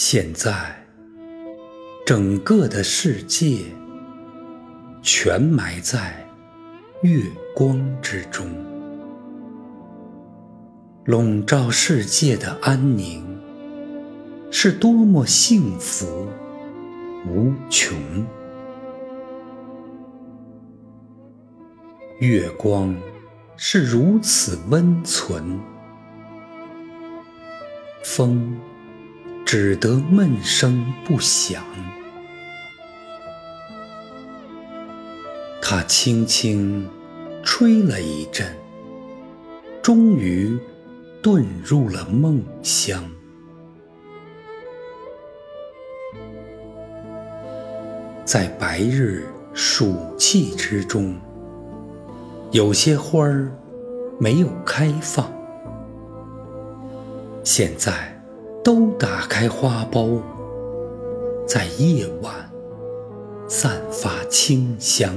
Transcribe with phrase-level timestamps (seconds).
[0.00, 0.86] 现在，
[2.06, 3.64] 整个的世界
[5.02, 6.24] 全埋在
[7.02, 8.48] 月光之中，
[11.06, 13.24] 笼罩世界的安宁
[14.52, 16.28] 是多么幸福
[17.26, 17.98] 无穷。
[22.20, 22.96] 月光
[23.56, 25.58] 是如此温存，
[28.04, 28.56] 风。
[29.50, 31.64] 只得闷声不响。
[35.62, 36.86] 他轻轻
[37.42, 38.54] 吹了一阵，
[39.80, 40.58] 终于
[41.22, 43.02] 遁入了梦乡。
[48.26, 51.18] 在白日暑气之中，
[52.50, 53.50] 有些花儿
[54.20, 55.32] 没有开放。
[57.42, 58.17] 现在。
[58.64, 60.20] 都打开花苞，
[61.46, 62.34] 在夜晚
[63.48, 65.14] 散发清香。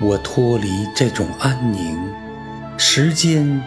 [0.00, 1.98] 我脱离这种安宁，
[2.76, 3.60] 时间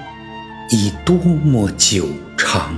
[0.70, 2.06] 已多么久
[2.38, 2.74] 长。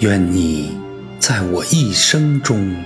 [0.00, 0.78] 愿你
[1.18, 2.76] 在我一生中，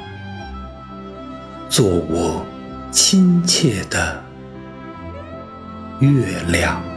[1.69, 2.47] 做我
[2.93, 4.30] 亲切的。
[6.01, 6.90] 月亮。